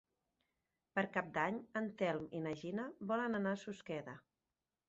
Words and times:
Per 0.99 1.03
Cap 1.17 1.29
d'Any 1.35 1.59
en 1.81 1.89
Telm 2.01 2.25
i 2.39 2.43
na 2.47 2.57
Gina 2.63 2.89
volen 3.13 3.41
anar 3.41 3.55
a 3.55 3.61
Susqueda. 3.67 4.21